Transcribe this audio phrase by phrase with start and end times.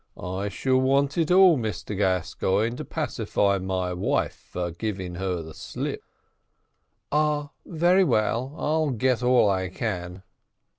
[0.19, 5.53] I shall want it all, Mr Gascoigne, to pacify my wife for giving her the
[5.53, 6.01] slip."
[7.11, 10.23] "Ah, very well; I'll get all I can."